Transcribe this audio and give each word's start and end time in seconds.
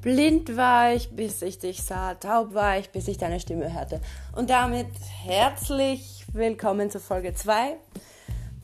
Blind 0.00 0.56
war 0.56 0.92
ich, 0.92 1.10
bis 1.10 1.42
ich 1.42 1.58
dich 1.58 1.82
sah, 1.82 2.14
taub 2.14 2.54
war 2.54 2.78
ich, 2.78 2.90
bis 2.90 3.08
ich 3.08 3.18
deine 3.18 3.40
Stimme 3.40 3.72
hörte. 3.72 4.00
Und 4.34 4.50
damit 4.50 4.88
herzlich 5.24 6.26
willkommen 6.32 6.90
zur 6.90 7.00
Folge 7.00 7.34
2 7.34 7.76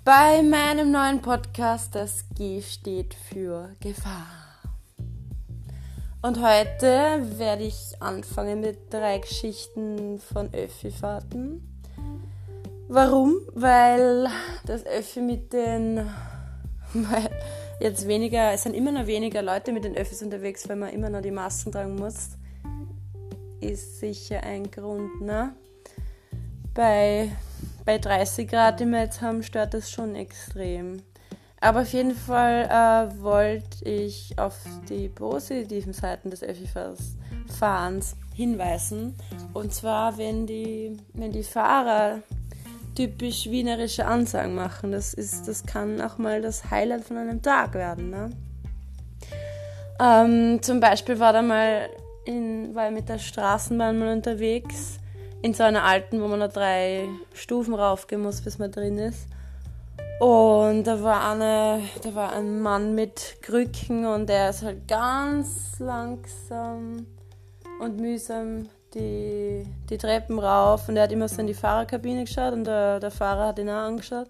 bei 0.04 0.42
meinem 0.42 0.90
neuen 0.90 1.22
Podcast. 1.22 1.94
Das 1.94 2.24
G 2.34 2.60
steht 2.60 3.14
für 3.14 3.70
Gefahr. 3.80 4.26
Und 6.20 6.38
heute 6.40 7.22
werde 7.38 7.64
ich 7.64 7.94
anfangen 8.00 8.60
mit 8.60 8.92
drei 8.92 9.18
Geschichten 9.18 10.20
von 10.20 10.52
Öffi-Fahrten. 10.52 11.82
Warum? 12.88 13.34
Weil 13.54 14.28
das 14.66 14.84
Öffi 14.84 15.20
mit 15.20 15.52
den 15.52 15.98
weil 16.94 17.30
jetzt 17.82 18.06
weniger, 18.06 18.52
es 18.52 18.62
sind 18.62 18.74
immer 18.74 18.92
noch 18.92 19.06
weniger 19.06 19.42
Leute 19.42 19.72
mit 19.72 19.84
den 19.84 19.96
Öffis 19.96 20.22
unterwegs, 20.22 20.68
weil 20.68 20.76
man 20.76 20.90
immer 20.90 21.10
noch 21.10 21.20
die 21.20 21.30
Masken 21.30 21.72
tragen 21.72 21.96
muss. 21.96 22.30
Ist 23.60 23.98
sicher 24.00 24.42
ein 24.42 24.70
Grund, 24.70 25.20
ne? 25.20 25.54
Bei, 26.74 27.30
bei 27.84 27.98
30 27.98 28.48
Grad, 28.48 28.80
die 28.80 28.86
wir 28.86 29.00
jetzt 29.00 29.20
haben, 29.20 29.42
stört 29.42 29.74
das 29.74 29.90
schon 29.90 30.14
extrem. 30.14 31.02
Aber 31.60 31.82
auf 31.82 31.92
jeden 31.92 32.14
Fall 32.14 32.64
äh, 32.64 33.22
wollte 33.22 33.84
ich 33.84 34.36
auf 34.38 34.56
die 34.88 35.08
positiven 35.08 35.92
Seiten 35.92 36.30
des 36.30 36.42
Öffi-Fahrens 36.42 38.16
hinweisen. 38.34 39.14
Und 39.52 39.72
zwar, 39.72 40.18
wenn 40.18 40.46
die, 40.46 40.96
wenn 41.12 41.30
die 41.30 41.44
Fahrer 41.44 42.20
typisch 42.94 43.46
wienerische 43.46 44.06
Ansagen 44.06 44.54
machen. 44.54 44.92
Das, 44.92 45.14
ist, 45.14 45.48
das 45.48 45.64
kann 45.64 46.00
auch 46.00 46.18
mal 46.18 46.42
das 46.42 46.70
Highlight 46.70 47.04
von 47.04 47.16
einem 47.16 47.42
Tag 47.42 47.74
werden. 47.74 48.10
Ne? 48.10 48.30
Ähm, 50.00 50.62
zum 50.62 50.80
Beispiel 50.80 51.18
war 51.18 51.32
da 51.32 51.42
mal 51.42 51.88
in, 52.24 52.74
war 52.74 52.90
mit 52.90 53.08
der 53.08 53.18
Straßenbahn 53.18 53.98
mal 53.98 54.12
unterwegs, 54.12 54.98
in 55.42 55.54
so 55.54 55.64
einer 55.64 55.84
alten, 55.84 56.20
wo 56.22 56.28
man 56.28 56.38
noch 56.38 56.52
drei 56.52 57.08
Stufen 57.34 57.74
raufgehen 57.74 58.22
muss, 58.22 58.40
bis 58.40 58.58
man 58.58 58.70
drin 58.70 58.98
ist. 58.98 59.26
Und 60.20 60.84
da 60.84 61.02
war, 61.02 61.32
eine, 61.32 61.82
da 62.02 62.14
war 62.14 62.32
ein 62.32 62.60
Mann 62.60 62.94
mit 62.94 63.38
Krücken 63.42 64.06
und 64.06 64.28
der 64.28 64.50
ist 64.50 64.62
halt 64.62 64.86
ganz 64.86 65.80
langsam 65.80 67.06
und 67.80 68.00
mühsam 68.00 68.68
die, 68.94 69.66
die 69.88 69.98
Treppen 69.98 70.38
rauf 70.38 70.88
und 70.88 70.96
er 70.96 71.04
hat 71.04 71.12
immer 71.12 71.28
so 71.28 71.40
in 71.40 71.46
die 71.46 71.54
Fahrerkabine 71.54 72.24
geschaut 72.24 72.52
und 72.52 72.64
der, 72.64 73.00
der 73.00 73.10
Fahrer 73.10 73.48
hat 73.48 73.58
ihn 73.58 73.68
auch 73.68 73.84
angeschaut. 73.86 74.26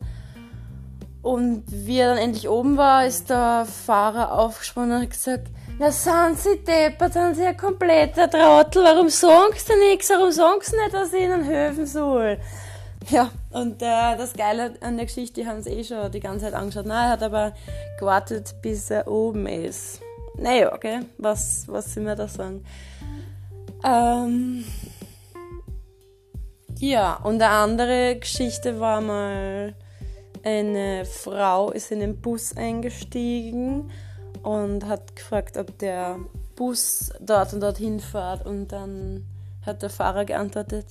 Und 1.22 1.64
wie 1.68 1.98
er 1.98 2.08
dann 2.08 2.18
endlich 2.18 2.48
oben 2.48 2.76
war, 2.76 3.06
ist 3.06 3.30
der 3.30 3.64
Fahrer 3.64 4.32
aufgesprungen 4.38 4.92
und 4.92 5.02
hat 5.02 5.10
gesagt, 5.10 5.48
na 5.78 5.90
sind 5.90 6.38
Sie 6.38 6.58
deppert, 6.64 7.12
sind 7.12 7.36
Sie 7.36 7.44
ein 7.44 7.56
kompletter 7.56 8.28
Trottel, 8.28 8.82
warum 8.84 9.08
sagst 9.08 9.68
du 9.68 9.78
nichts, 9.78 10.10
warum 10.10 10.32
sagst 10.32 10.72
du 10.72 10.76
nicht, 10.76 10.92
dass 10.92 11.12
ich 11.12 11.22
Ihnen 11.22 11.44
helfen 11.44 11.86
soll? 11.86 12.38
Ja, 13.08 13.30
und 13.50 13.82
äh, 13.82 14.16
das 14.16 14.32
Geile 14.34 14.74
an 14.80 14.96
der 14.96 15.06
Geschichte, 15.06 15.40
die 15.40 15.46
haben 15.46 15.62
sie 15.62 15.70
eh 15.70 15.84
schon 15.84 16.10
die 16.12 16.20
ganze 16.20 16.46
Zeit 16.46 16.54
angeschaut. 16.54 16.86
Nein, 16.86 17.06
er 17.06 17.10
hat 17.10 17.22
aber 17.22 17.52
gewartet, 17.98 18.54
bis 18.62 18.90
er 18.90 19.08
oben 19.08 19.46
ist. 19.46 20.00
Naja, 20.36 20.72
okay, 20.72 21.00
was, 21.18 21.64
was 21.66 21.92
soll 21.92 22.04
man 22.04 22.16
da 22.16 22.28
sagen? 22.28 22.64
Ähm, 23.84 24.64
ja, 26.78 27.14
und 27.16 27.42
eine 27.42 27.48
andere 27.48 28.16
Geschichte 28.16 28.78
war 28.80 29.00
mal, 29.00 29.74
eine 30.44 31.04
Frau 31.04 31.70
ist 31.70 31.92
in 31.92 32.00
den 32.00 32.20
Bus 32.20 32.56
eingestiegen 32.56 33.90
und 34.42 34.86
hat 34.86 35.14
gefragt, 35.14 35.56
ob 35.56 35.78
der 35.78 36.18
Bus 36.56 37.12
dort 37.20 37.54
und 37.54 37.60
dort 37.60 37.78
hinfährt. 37.78 38.44
Und 38.44 38.68
dann 38.68 39.26
hat 39.64 39.82
der 39.82 39.90
Fahrer 39.90 40.24
geantwortet, 40.24 40.86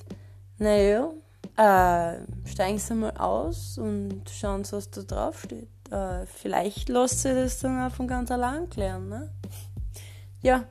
naja, 0.57 1.09
äh, 1.57 2.47
steigen 2.47 2.79
Sie 2.79 2.93
mal 2.93 3.11
aus 3.17 3.77
und 3.77 4.23
schauen 4.29 4.63
Sie, 4.63 4.73
was 4.73 4.89
da 4.89 5.01
drauf 5.01 5.43
steht. 5.43 5.67
Äh, 5.91 6.25
vielleicht 6.25 6.87
lässt 6.87 7.21
sich 7.21 7.33
das 7.33 7.59
dann 7.59 7.85
auch 7.85 7.93
von 7.93 8.07
ganz 8.07 8.31
allein 8.31 8.69
klären. 8.69 9.09
Ne? 9.09 9.31
Ja, 10.43 10.63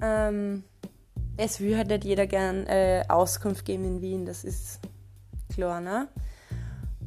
ähm, 0.00 0.64
es 1.36 1.60
will 1.60 1.76
halt 1.76 1.88
nicht 1.88 2.04
jeder 2.04 2.26
gern 2.26 2.66
äh, 2.66 3.04
Auskunft 3.08 3.64
geben 3.64 3.84
in 3.84 4.00
Wien, 4.00 4.26
das 4.26 4.44
ist 4.44 4.80
klar, 5.52 5.80
ne? 5.80 6.08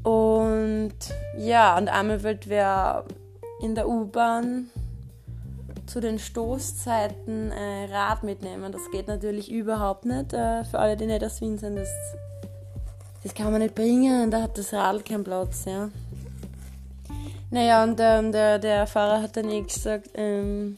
Und 0.03 0.95
ja, 1.37 1.77
und 1.77 1.89
einmal 1.89 2.23
wird 2.23 2.47
wer 2.47 3.05
in 3.61 3.75
der 3.75 3.89
U-Bahn 3.89 4.69
zu 5.85 5.99
den 5.99 6.19
Stoßzeiten 6.19 7.51
äh, 7.51 7.85
Rad 7.91 8.23
mitnehmen. 8.23 8.71
Das 8.71 8.81
geht 8.91 9.07
natürlich 9.07 9.51
überhaupt 9.51 10.05
nicht. 10.05 10.33
Äh, 10.33 10.63
für 10.65 10.79
alle, 10.79 10.97
die 10.97 11.07
nicht 11.07 11.23
aus 11.23 11.41
Wien 11.41 11.57
sind, 11.57 11.77
das, 11.77 11.89
das 13.23 13.33
kann 13.33 13.51
man 13.51 13.61
nicht 13.61 13.75
bringen. 13.75 14.29
Da 14.29 14.43
hat 14.43 14.57
das 14.57 14.73
Radl 14.73 15.01
keinen 15.01 15.23
Platz, 15.23 15.65
ja. 15.65 15.89
Naja, 17.49 17.83
und 17.83 17.99
ähm, 18.01 18.31
der, 18.33 18.59
der 18.59 18.87
Fahrer 18.87 19.21
hat 19.21 19.37
dann 19.37 19.49
eh 19.49 19.61
gesagt, 19.61 20.09
ähm, 20.15 20.75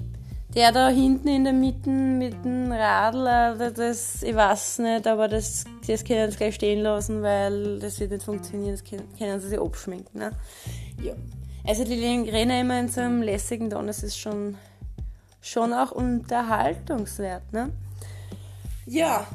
der 0.56 0.72
da 0.72 0.90
hinten 0.90 1.28
in 1.28 1.44
der 1.44 1.54
Mitte 1.54 1.90
mit 1.90 2.44
dem 2.44 2.72
Radl, 2.72 3.28
äh, 3.28 3.72
das, 3.72 4.24
ich 4.24 4.36
weiß 4.36 4.80
nicht, 4.80 5.06
aber 5.06 5.28
das, 5.28 5.66
das 5.86 6.04
können 6.04 6.32
sie 6.32 6.38
gleich 6.38 6.56
stehen 6.56 6.82
lassen, 6.82 7.22
weil 7.22 7.80
das 7.80 8.00
wird 8.00 8.12
nicht 8.12 8.24
funktionieren, 8.24 8.72
das 8.72 8.84
können, 8.84 9.08
können 9.18 9.40
sie 9.40 9.50
sich 9.50 9.60
abschminken. 9.60 10.20
Ne? 10.20 10.32
Ja. 11.04 11.14
Also 11.68 11.84
die 11.84 12.30
rennen 12.30 12.62
immer 12.62 12.80
in 12.80 12.90
so 12.90 13.02
einem 13.02 13.22
lässigen 13.22 13.70
Ton, 13.70 13.88
das 13.88 14.02
ist 14.02 14.18
schon, 14.18 14.58
schon 15.40 15.72
auch 15.72 15.92
unterhaltungswert. 15.92 17.54
Ne? 17.54 17.72
Ja. 18.86 19.28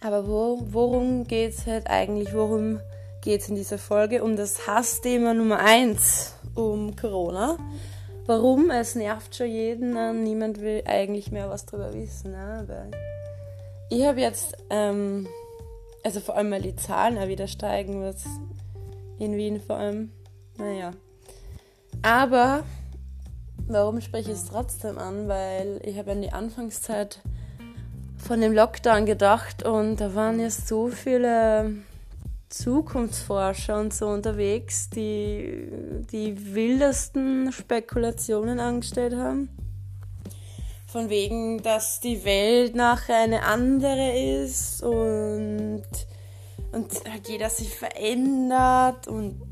Aber 0.00 0.26
wo, 0.26 0.62
worum 0.70 1.26
geht 1.26 1.52
es 1.52 1.66
halt 1.66 1.86
eigentlich? 1.88 2.32
Worum 2.32 2.80
geht 3.22 3.42
es 3.42 3.48
in 3.48 3.56
dieser 3.56 3.78
Folge? 3.78 4.22
Um 4.22 4.36
das 4.36 4.66
Hassthema 4.66 5.34
Nummer 5.34 5.58
1, 5.58 6.34
um 6.54 6.96
Corona. 6.96 7.58
Warum? 8.26 8.70
Es 8.70 8.96
nervt 8.96 9.36
schon 9.36 9.46
jeden, 9.46 9.94
ne? 9.94 10.12
niemand 10.12 10.60
will 10.60 10.82
eigentlich 10.84 11.30
mehr 11.30 11.48
was 11.48 11.64
darüber 11.64 11.94
wissen. 11.94 12.32
Ne? 12.32 12.90
Ich 13.88 14.04
habe 14.04 14.20
jetzt, 14.20 14.56
ähm, 14.68 15.28
also 16.02 16.18
vor 16.18 16.36
allem, 16.36 16.50
weil 16.50 16.62
die 16.62 16.74
Zahlen 16.74 17.18
auch 17.18 17.28
wieder 17.28 17.46
steigen, 17.46 18.02
was 18.02 18.24
in 19.20 19.36
Wien 19.36 19.60
vor 19.60 19.76
allem, 19.76 20.10
naja. 20.58 20.90
Aber 22.02 22.64
warum 23.68 24.00
spreche 24.00 24.32
ich 24.32 24.38
es 24.38 24.46
trotzdem 24.46 24.98
an? 24.98 25.28
Weil 25.28 25.80
ich 25.84 25.96
habe 25.96 26.10
an 26.10 26.20
die 26.20 26.32
Anfangszeit 26.32 27.20
von 28.18 28.40
dem 28.40 28.52
Lockdown 28.52 29.06
gedacht 29.06 29.62
und 29.64 30.00
da 30.00 30.16
waren 30.16 30.40
ja 30.40 30.50
so 30.50 30.88
viele 30.88 31.76
Zukunftsforscher 32.48 33.78
und 33.80 33.92
so 33.92 34.06
unterwegs, 34.08 34.88
die 34.90 35.68
die 36.12 36.54
wildesten 36.54 37.52
Spekulationen 37.52 38.60
angestellt 38.60 39.16
haben. 39.16 39.48
Von 40.86 41.10
wegen, 41.10 41.62
dass 41.62 42.00
die 42.00 42.24
Welt 42.24 42.74
nachher 42.74 43.16
eine 43.16 43.42
andere 43.42 44.16
ist 44.16 44.82
und, 44.82 45.82
und 46.72 47.10
halt 47.10 47.28
jeder 47.28 47.50
sich 47.50 47.74
verändert 47.74 49.08
und 49.08 49.42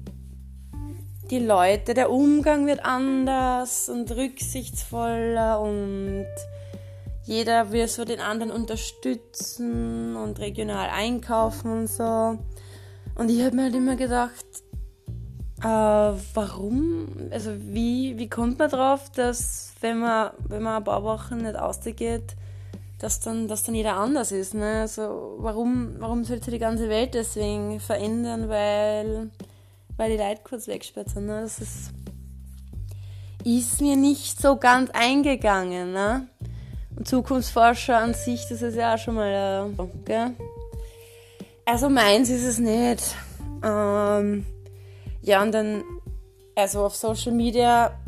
die 1.30 1.38
Leute, 1.38 1.94
der 1.94 2.10
Umgang 2.10 2.66
wird 2.66 2.84
anders 2.84 3.88
und 3.88 4.10
rücksichtsvoller 4.12 5.60
und 5.60 6.26
jeder 7.24 7.72
will 7.72 7.88
so 7.88 8.04
den 8.04 8.20
anderen 8.20 8.52
unterstützen 8.52 10.14
und 10.16 10.38
regional 10.38 10.90
einkaufen 10.90 11.72
und 11.72 11.86
so. 11.88 12.38
Und 13.16 13.30
ich 13.30 13.42
habe 13.42 13.56
mir 13.56 13.62
halt 13.64 13.74
immer 13.74 13.96
gedacht, 13.96 14.44
äh, 15.60 15.66
warum, 16.34 17.08
also 17.30 17.52
wie, 17.58 18.18
wie 18.18 18.28
kommt 18.28 18.58
man 18.58 18.70
drauf, 18.70 19.10
dass 19.12 19.72
wenn 19.80 19.98
man, 19.98 20.30
wenn 20.48 20.62
man 20.62 20.76
ein 20.76 20.84
paar 20.84 21.04
Wochen 21.04 21.38
nicht 21.38 21.56
ausgeht, 21.56 22.36
dass 22.98 23.20
dann, 23.20 23.48
dass 23.48 23.62
dann 23.62 23.74
jeder 23.74 23.96
anders 23.96 24.32
ist. 24.32 24.54
Ne? 24.54 24.80
Also 24.80 25.36
warum, 25.38 25.94
warum 25.98 26.24
sollte 26.24 26.50
die 26.50 26.58
ganze 26.58 26.88
Welt 26.88 27.14
deswegen 27.14 27.80
verändern, 27.80 28.48
weil, 28.48 29.30
weil 29.96 30.10
die 30.10 30.22
Leute 30.22 30.40
kurz 30.42 30.66
wegsperrt 30.66 31.10
sind. 31.10 31.26
Ne? 31.26 31.42
Das 31.42 31.58
ist, 31.60 31.92
ist 33.44 33.80
mir 33.80 33.96
nicht 33.96 34.40
so 34.40 34.56
ganz 34.56 34.90
eingegangen. 34.90 35.92
Ne? 35.92 36.28
Und 36.96 37.06
Zukunftsforscher 37.06 37.98
an 37.98 38.14
sich, 38.14 38.46
das 38.48 38.62
ist 38.62 38.76
ja 38.76 38.94
auch 38.94 38.98
schon 38.98 39.14
mal, 39.14 39.70
äh, 39.78 39.84
gell? 40.04 40.34
Also 41.66 41.88
meins 41.88 42.28
ist 42.28 42.44
es 42.44 42.58
nicht. 42.58 43.16
Ähm, 43.62 44.44
ja, 45.22 45.42
und 45.42 45.52
dann, 45.52 45.82
also 46.54 46.84
auf 46.84 46.94
Social 46.94 47.32
Media 47.32 47.98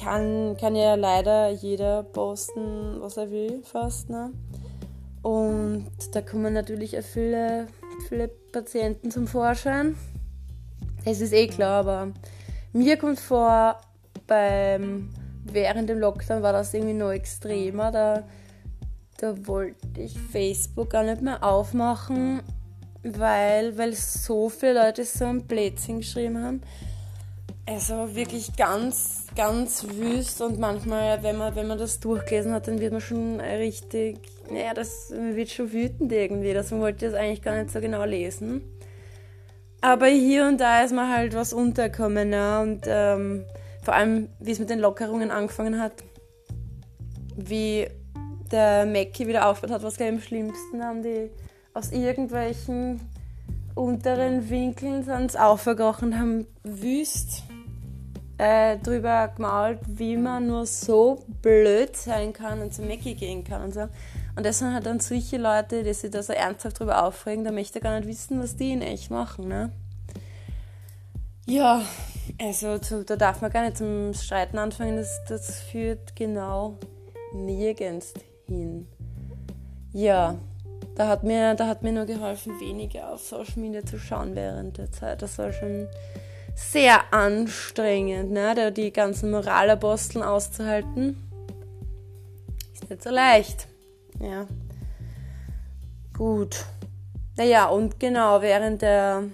kann, 0.00 0.56
kann 0.60 0.74
ja 0.74 0.96
leider 0.96 1.50
jeder 1.50 2.02
posten, 2.02 3.00
was 3.00 3.16
er 3.16 3.30
will, 3.30 3.62
fast. 3.62 4.10
Ne? 4.10 4.32
Und 5.22 5.86
da 6.12 6.20
kommen 6.20 6.52
natürlich 6.52 6.98
auch 6.98 7.04
viele, 7.04 7.68
viele 8.08 8.28
Patienten 8.28 9.10
zum 9.10 9.28
Vorschein. 9.28 9.96
Es 11.04 11.20
ist 11.20 11.32
eh 11.32 11.46
klar, 11.46 11.80
aber 11.80 12.12
mir 12.72 12.96
kommt 12.96 13.20
vor, 13.20 13.80
beim 14.26 15.10
während 15.44 15.88
dem 15.88 16.00
Lockdown 16.00 16.42
war 16.42 16.52
das 16.52 16.74
irgendwie 16.74 16.94
noch 16.94 17.12
extremer. 17.12 17.92
Da, 17.92 18.24
da 19.18 19.46
wollte 19.46 20.00
ich 20.00 20.18
Facebook 20.18 20.90
gar 20.90 21.04
nicht 21.04 21.22
mehr 21.22 21.44
aufmachen, 21.44 22.40
weil, 23.14 23.76
weil 23.76 23.92
so 23.92 24.48
viele 24.48 24.84
Leute 24.84 25.04
so 25.04 25.24
ein 25.26 25.42
Blödsinn 25.46 25.98
geschrieben 25.98 26.42
haben. 26.42 26.60
Also 27.68 28.14
wirklich 28.14 28.54
ganz, 28.56 29.26
ganz 29.34 29.84
wüst 29.90 30.40
und 30.40 30.60
manchmal, 30.60 31.22
wenn 31.24 31.36
man, 31.36 31.56
wenn 31.56 31.66
man 31.66 31.78
das 31.78 31.98
durchgelesen 31.98 32.52
hat, 32.52 32.68
dann 32.68 32.78
wird 32.78 32.92
man 32.92 33.00
schon 33.00 33.40
richtig, 33.40 34.18
naja, 34.50 34.72
das 34.72 35.10
man 35.10 35.34
wird 35.34 35.50
schon 35.50 35.72
wütend 35.72 36.12
irgendwie. 36.12 36.52
Deswegen 36.52 36.80
wollte 36.80 37.06
ich 37.06 37.12
das 37.12 37.20
eigentlich 37.20 37.42
gar 37.42 37.56
nicht 37.56 37.72
so 37.72 37.80
genau 37.80 38.04
lesen. 38.04 38.62
Aber 39.80 40.06
hier 40.06 40.46
und 40.46 40.60
da 40.60 40.82
ist 40.82 40.92
mir 40.92 41.12
halt 41.12 41.34
was 41.34 41.52
untergekommen, 41.52 42.32
ja, 42.32 42.62
und 42.62 42.82
ähm, 42.86 43.44
vor 43.82 43.94
allem, 43.94 44.28
wie 44.40 44.52
es 44.52 44.58
mit 44.58 44.70
den 44.70 44.78
Lockerungen 44.78 45.30
angefangen 45.30 45.80
hat, 45.80 45.92
wie 47.36 47.88
der 48.50 48.86
Mackie 48.86 49.26
wieder 49.26 49.48
aufgehört 49.48 49.74
hat, 49.74 49.82
was 49.82 49.96
gleich 49.96 50.10
am 50.10 50.20
schlimmsten 50.20 50.82
haben 50.82 51.02
die 51.02 51.30
aus 51.76 51.92
irgendwelchen 51.92 53.00
unteren 53.74 54.48
Winkeln 54.48 55.04
sind 55.04 55.38
aufgekrochen 55.38 56.18
haben 56.18 56.46
wüst 56.64 57.42
äh, 58.38 58.78
drüber 58.78 59.28
gemalt, 59.36 59.80
wie 59.86 60.16
man 60.16 60.46
nur 60.46 60.64
so 60.64 61.24
blöd 61.42 61.94
sein 61.94 62.32
kann 62.32 62.62
und 62.62 62.72
zu 62.72 62.82
Mackie 62.82 63.14
gehen 63.14 63.44
kann 63.44 63.62
und 63.62 63.74
so. 63.74 63.88
Und 64.36 64.46
das 64.46 64.58
sind 64.58 64.72
halt 64.72 64.86
dann 64.86 65.00
solche 65.00 65.36
Leute, 65.36 65.82
die 65.82 65.92
sich 65.92 66.10
da 66.10 66.22
so 66.22 66.32
ernsthaft 66.32 66.80
drüber 66.80 67.04
aufregen, 67.04 67.44
da 67.44 67.52
möchte 67.52 67.78
ich 67.78 67.84
gar 67.84 67.98
nicht 67.98 68.08
wissen, 68.08 68.42
was 68.42 68.56
die 68.56 68.72
in 68.72 68.80
echt 68.80 69.10
machen, 69.10 69.48
ne? 69.48 69.70
Ja, 71.46 71.82
also 72.40 72.78
zu, 72.78 73.04
da 73.04 73.16
darf 73.16 73.42
man 73.42 73.50
gar 73.50 73.64
nicht 73.64 73.76
zum 73.76 74.14
Streiten 74.14 74.58
anfangen, 74.58 74.96
das, 74.96 75.20
das 75.28 75.60
führt 75.60 76.16
genau 76.16 76.78
nirgends 77.34 78.14
hin. 78.46 78.88
Ja, 79.92 80.36
da 80.94 81.08
hat, 81.08 81.24
mir, 81.24 81.54
da 81.54 81.66
hat 81.66 81.82
mir 81.82 81.92
nur 81.92 82.06
geholfen, 82.06 82.58
weniger 82.60 83.12
auf 83.12 83.20
Social 83.20 83.58
Media 83.58 83.84
zu 83.84 83.98
schauen 83.98 84.34
während 84.34 84.78
der 84.78 84.90
Zeit. 84.90 85.22
Das 85.22 85.36
war 85.38 85.52
schon 85.52 85.88
sehr 86.54 87.12
anstrengend, 87.12 88.32
ne? 88.32 88.54
da 88.54 88.70
die 88.70 88.92
ganzen 88.92 89.30
Moralaposteln 89.30 90.24
auszuhalten. 90.24 91.22
Ist 92.72 92.88
nicht 92.88 93.02
so 93.02 93.10
leicht. 93.10 93.68
Ja. 94.20 94.46
Gut. 96.16 96.64
Naja, 97.36 97.66
und 97.66 98.00
genau, 98.00 98.40
während 98.40 98.80
der 98.80 99.24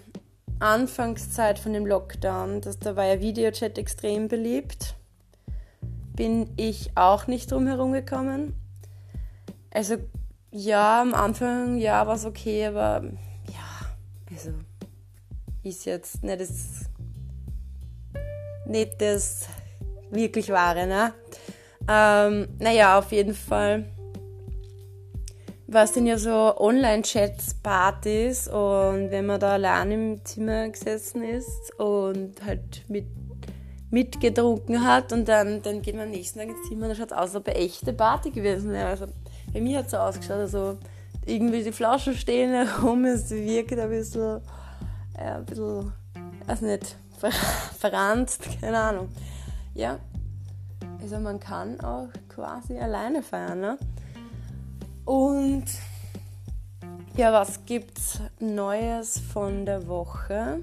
Anfangszeit 0.58 1.60
von 1.60 1.72
dem 1.72 1.86
Lockdown, 1.86 2.60
das, 2.60 2.80
da 2.80 2.96
war 2.96 3.04
ja 3.04 3.20
Videochat 3.20 3.78
extrem 3.78 4.26
beliebt, 4.26 4.96
bin 6.16 6.50
ich 6.56 6.90
auch 6.96 7.28
nicht 7.28 7.52
drum 7.52 7.68
herum 7.68 7.92
gekommen. 7.92 8.54
Also 9.70 9.96
ja, 10.52 11.00
am 11.00 11.14
Anfang 11.14 11.78
ja 11.78 12.06
war 12.06 12.14
es 12.14 12.24
okay, 12.26 12.66
aber 12.66 13.02
ja, 13.48 13.94
also 14.30 14.50
ist 15.62 15.86
jetzt 15.86 16.22
nicht 16.22 16.40
das 16.40 16.86
nicht 18.66 19.00
das 19.00 19.46
wirklich 20.10 20.50
Wahre, 20.50 20.86
ne? 20.86 21.14
Ähm, 21.88 22.48
naja, 22.58 22.98
auf 22.98 23.10
jeden 23.12 23.34
Fall 23.34 23.86
war 25.66 25.84
es 25.84 25.92
dann 25.92 26.06
ja 26.06 26.18
so 26.18 26.54
Online-Chats-Partys 26.58 28.48
und 28.48 29.10
wenn 29.10 29.26
man 29.26 29.40
da 29.40 29.54
allein 29.54 29.90
im 29.90 30.24
Zimmer 30.24 30.68
gesessen 30.68 31.24
ist 31.24 31.72
und 31.78 32.44
halt 32.44 32.84
mit, 32.88 33.06
mitgetrunken 33.90 34.84
hat 34.84 35.12
und 35.12 35.26
dann, 35.26 35.62
dann 35.62 35.80
geht 35.80 35.94
man 35.94 36.04
am 36.04 36.10
nächsten 36.10 36.40
Tag 36.40 36.48
ins 36.48 36.68
Zimmer 36.68 36.82
und 36.82 36.88
dann 36.90 36.96
schaut 36.96 37.12
es 37.12 37.16
aus, 37.16 37.20
als 37.20 37.36
ob 37.36 37.48
eine 37.48 37.56
echte 37.56 37.92
Party 37.94 38.30
gewesen 38.30 38.70
wäre. 38.70 38.88
Also, 38.88 39.06
bei 39.52 39.60
mir 39.60 39.78
hat 39.78 39.86
es 39.86 39.90
so 39.92 39.98
ausgeschaut, 39.98 40.38
also 40.38 40.78
irgendwie 41.26 41.62
die 41.62 41.72
Flaschen 41.72 42.14
stehen 42.14 42.52
herum, 42.52 43.04
es 43.04 43.30
wirkt 43.30 43.78
ein 43.78 43.88
bisschen, 43.88 44.40
ja, 45.16 45.36
ein 45.36 45.44
bisschen, 45.44 45.92
weiß 46.46 46.60
nicht, 46.62 46.96
ver 47.18 47.30
verranzt, 47.78 48.48
keine 48.60 48.78
Ahnung. 48.78 49.08
Ja, 49.74 49.98
also 51.00 51.18
man 51.18 51.40
kann 51.40 51.80
auch 51.80 52.08
quasi 52.28 52.78
alleine 52.78 53.22
feiern, 53.22 53.60
ne? 53.60 53.78
Und 55.04 55.64
ja, 57.16 57.32
was 57.32 57.64
gibt's 57.66 58.20
Neues 58.38 59.18
von 59.18 59.66
der 59.66 59.86
Woche? 59.86 60.62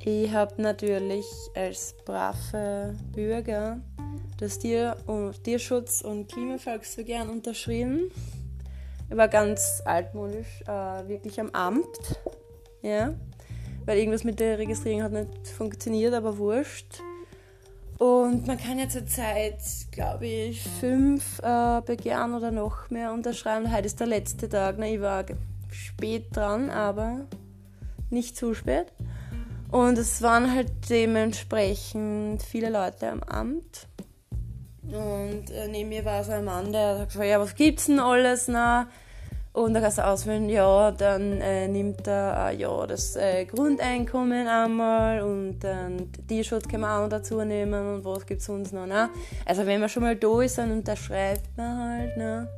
Ich 0.00 0.32
habe 0.32 0.62
natürlich 0.62 1.26
als 1.56 1.94
brave 2.04 2.94
Bürger 3.12 3.78
das 4.38 4.58
Tier- 4.58 4.96
und 5.06 5.42
Tierschutz- 5.44 6.02
und 6.02 6.30
Klimavolksbegehren 6.30 7.28
unterschrieben. 7.28 8.10
Ich 9.08 9.16
war 9.16 9.28
ganz 9.28 9.82
altmodisch, 9.84 10.62
äh, 10.62 11.08
wirklich 11.08 11.38
am 11.40 11.50
Amt. 11.50 11.86
Ja 12.82 13.14
weil 13.86 13.98
irgendwas 13.98 14.24
mit 14.24 14.40
der 14.40 14.58
Registrierung 14.58 15.02
hat 15.02 15.12
nicht 15.12 15.48
funktioniert, 15.48 16.12
aber 16.12 16.36
wurscht. 16.36 17.00
Und 17.98 18.46
man 18.46 18.58
kann 18.58 18.78
ja 18.78 18.88
zurzeit, 18.88 19.58
glaube 19.90 20.26
ich, 20.26 20.62
fünf 20.80 21.38
äh, 21.38 21.80
Begehren 21.80 22.34
oder 22.34 22.50
noch 22.50 22.90
mehr 22.90 23.12
unterschreiben. 23.12 23.72
Heute 23.72 23.86
ist 23.86 24.00
der 24.00 24.08
letzte 24.08 24.50
Tag. 24.50 24.76
Na, 24.78 24.86
ich 24.86 25.00
war 25.00 25.24
spät 25.70 26.36
dran, 26.36 26.68
aber 26.68 27.26
nicht 28.10 28.36
zu 28.36 28.52
spät. 28.52 28.92
Und 29.70 29.96
es 29.96 30.20
waren 30.20 30.52
halt 30.52 30.70
dementsprechend 30.90 32.42
viele 32.42 32.70
Leute 32.70 33.10
am 33.10 33.22
Amt. 33.22 33.88
Und 34.88 35.50
äh, 35.50 35.68
neben 35.68 35.88
mir 35.88 36.04
war 36.04 36.22
so 36.22 36.32
ein 36.32 36.44
Mann, 36.44 36.72
der 36.72 36.96
sagt, 36.98 37.14
ja, 37.16 37.40
was 37.40 37.54
gibt's 37.54 37.86
denn 37.86 37.98
alles? 37.98 38.48
Na, 38.48 38.88
und 39.56 39.72
da 39.72 39.80
kannst 39.80 39.96
du 39.96 40.06
auswählen, 40.06 40.50
ja, 40.50 40.90
dann 40.90 41.40
äh, 41.40 41.66
nimmt 41.66 42.06
er 42.06 42.50
äh, 42.50 42.56
ja, 42.56 42.86
das 42.86 43.16
äh, 43.16 43.46
Grundeinkommen 43.46 44.46
einmal 44.46 45.22
und 45.22 45.60
dann 45.60 46.12
Tierschutz 46.28 46.68
kann 46.68 46.82
man 46.82 46.90
auch 46.90 47.02
noch 47.04 47.08
dazu 47.08 47.42
nehmen 47.42 47.94
und 47.94 48.04
was 48.04 48.26
gibt 48.26 48.40
es 48.42 48.46
sonst 48.46 48.74
noch. 48.74 48.84
Ne? 48.84 49.08
Also 49.46 49.64
wenn 49.64 49.80
man 49.80 49.88
schon 49.88 50.02
mal 50.02 50.14
da 50.14 50.42
ist, 50.42 50.58
dann 50.58 50.72
unterschreibt 50.72 51.56
man 51.56 51.78
halt. 51.78 52.16
Ne? 52.18 52.48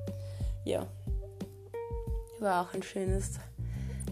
Ja, 0.65 0.85
war 2.41 2.63
auch 2.63 2.75
ein 2.75 2.83
schönes 2.83 3.35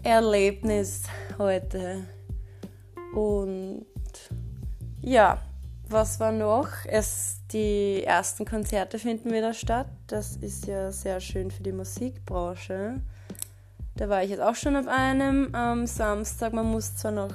Erlebnis 0.01 1.03
heute. 1.37 2.05
Und 3.13 3.85
ja, 5.01 5.41
was 5.89 6.19
war 6.19 6.31
noch? 6.31 6.69
Es, 6.85 7.39
die 7.51 8.03
ersten 8.03 8.45
Konzerte 8.45 8.99
finden 8.99 9.31
wieder 9.31 9.53
statt. 9.53 9.87
Das 10.07 10.35
ist 10.37 10.67
ja 10.67 10.91
sehr 10.91 11.19
schön 11.19 11.51
für 11.51 11.63
die 11.63 11.71
Musikbranche. 11.71 13.01
Da 13.95 14.09
war 14.09 14.23
ich 14.23 14.29
jetzt 14.29 14.41
auch 14.41 14.55
schon 14.55 14.75
auf 14.75 14.87
einem 14.87 15.53
am 15.55 15.87
Samstag. 15.87 16.53
Man 16.53 16.67
muss 16.67 16.95
zwar 16.95 17.11
noch 17.11 17.33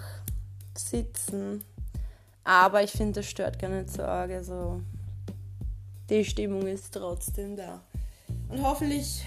sitzen, 0.76 1.64
aber 2.44 2.82
ich 2.82 2.92
finde, 2.92 3.20
das 3.20 3.26
stört 3.26 3.58
gar 3.58 3.70
nicht 3.70 3.90
so 3.90 4.02
arg. 4.02 4.30
Also 4.30 4.80
die 6.08 6.24
Stimmung 6.24 6.66
ist 6.66 6.92
trotzdem 6.94 7.56
da. 7.56 7.80
Und 8.48 8.62
hoffentlich 8.62 9.24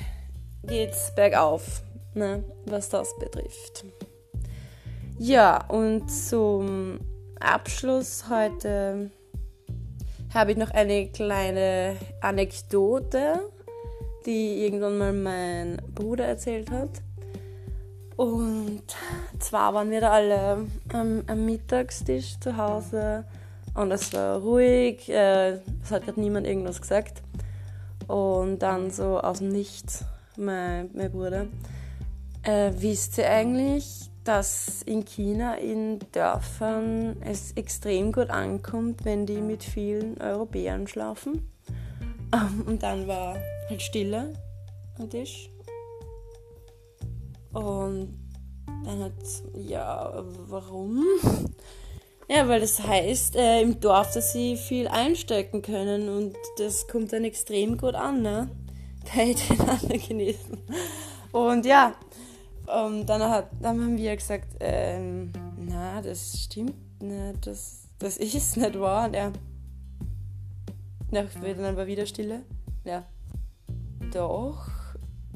geht's 0.64 1.14
bergauf, 1.16 1.82
ne, 2.14 2.44
was 2.66 2.90
das 2.90 3.18
betrifft. 3.18 3.86
Ja, 5.18 5.66
und 5.68 6.10
zum 6.10 7.00
Abschluss 7.40 8.26
heute 8.30 9.12
habe 10.34 10.52
ich 10.52 10.58
noch 10.58 10.72
eine 10.72 11.08
kleine 11.08 11.96
Anekdote, 12.22 13.50
die 14.26 14.66
irgendwann 14.66 14.98
mal 14.98 15.14
mein 15.14 15.82
Bruder 15.94 16.26
erzählt 16.26 16.72
hat. 16.72 17.02
Und 18.18 18.84
zwar 19.40 19.74
waren 19.74 19.92
wir 19.92 20.02
da 20.02 20.12
alle 20.12 20.68
am, 20.94 21.24
am 21.28 21.46
Mittagstisch 21.46 22.40
zu 22.40 22.58
Hause 22.58 23.26
und 23.74 23.92
es 23.92 24.14
war 24.14 24.40
ruhig, 24.40 25.10
äh, 25.10 25.60
es 25.84 25.92
hat 25.92 26.06
gerade 26.06 26.20
niemand 26.20 26.48
irgendwas 26.48 26.82
gesagt. 26.82 27.22
Und 28.08 28.60
dann 28.60 28.92
so 28.92 29.20
aus 29.20 29.40
dem 29.40 29.50
Nichts, 29.50 30.06
mein, 30.38 30.90
mein 30.94 31.12
Bruder, 31.12 31.48
äh, 32.44 32.72
wisst 32.78 33.18
ihr 33.18 33.30
eigentlich, 33.30 34.05
dass 34.26 34.82
in 34.82 35.06
China 35.06 35.56
in 35.56 36.00
Dörfern 36.12 37.16
es 37.22 37.52
extrem 37.54 38.12
gut 38.12 38.30
ankommt, 38.30 39.06
wenn 39.06 39.26
die 39.26 39.40
mit 39.40 39.64
vielen 39.64 40.20
Europäern 40.20 40.88
schlafen. 40.88 41.50
Ähm, 42.34 42.64
und 42.66 42.84
dann 42.84 43.08
war 43.08 43.38
halt 43.70 43.82
Stille 43.82 44.34
am 45.00 45.10
Tisch. 45.10 45.50
Und 47.54 48.20
dann 48.84 49.04
hat, 49.04 49.14
ja, 49.56 50.24
warum? 50.48 51.06
Ja, 52.28 52.48
weil 52.48 52.60
das 52.60 52.82
heißt 52.82 53.36
äh, 53.36 53.62
im 53.62 53.80
Dorf, 53.80 54.14
dass 54.14 54.34
sie 54.34 54.58
viel 54.58 54.88
einstecken 54.88 55.62
können 55.62 56.10
und 56.10 56.36
das 56.58 56.88
kommt 56.88 57.14
dann 57.14 57.24
extrem 57.24 57.78
gut 57.78 57.94
an, 57.94 58.24
ne? 58.24 58.50
Bei 59.16 59.36
den 59.36 59.60
anderen 59.62 60.00
Chinesen. 60.00 60.58
Und 61.32 61.68
ja, 61.68 61.94
und 62.68 63.06
dann, 63.06 63.22
hat, 63.22 63.50
dann 63.62 63.80
haben 63.80 63.98
wir 63.98 64.16
gesagt, 64.16 64.48
ähm, 64.60 65.32
na, 65.58 66.02
das 66.02 66.40
stimmt 66.40 67.02
nicht, 67.02 67.46
das, 67.46 67.88
das 68.00 68.18
ist 68.18 68.58
nicht 68.58 68.80
wahr. 68.80 69.08
Und 69.08 69.14
er, 69.14 69.32
dann 71.12 71.66
aber 71.66 71.88
wieder 71.88 72.06
Stille. 72.06 72.42
Ja. 72.84 73.06
Doch, 74.12 74.68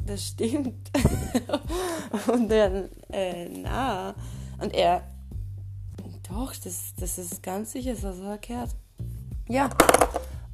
das 0.05 0.25
stimmt. 0.27 0.91
und 2.27 2.49
dann, 2.49 2.89
äh, 3.11 3.47
na. 3.49 4.15
Und 4.61 4.73
er, 4.73 5.03
doch, 6.27 6.55
das, 6.55 6.93
das 6.99 7.17
ist 7.17 7.41
ganz 7.43 7.71
sicher 7.71 7.95
so 7.95 8.11
verkehrt. 8.13 8.71
Ja. 9.47 9.69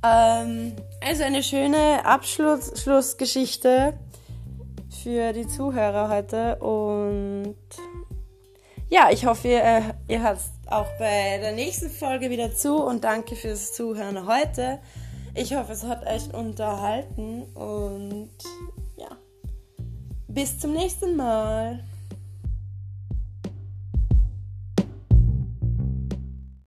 Ähm, 0.03 0.74
also 1.01 1.24
eine 1.24 1.44
schöne 1.44 2.05
Abschlussgeschichte 2.05 3.98
für 5.06 5.34
die 5.34 5.48
Zuhörer 5.48 6.10
heute 6.10 6.56
und 6.56 7.56
ja, 8.90 9.12
ich 9.12 9.28
hoffe, 9.28 9.50
ihr, 9.50 9.94
ihr 10.08 10.24
hört 10.24 10.40
auch 10.66 10.88
bei 10.98 11.38
der 11.38 11.52
nächsten 11.52 11.92
Folge 11.92 12.32
wieder 12.32 12.56
zu 12.56 12.84
und 12.84 13.04
danke 13.04 13.36
fürs 13.36 13.74
Zuhören 13.74 14.26
heute. 14.26 14.80
Ich 15.36 15.54
hoffe, 15.54 15.74
es 15.74 15.84
hat 15.84 16.08
euch 16.08 16.34
unterhalten 16.34 17.44
und 17.54 18.32
ja, 18.98 19.10
bis 20.28 20.58
zum 20.58 20.74
nächsten 20.74 21.16
Mal. 21.16 21.84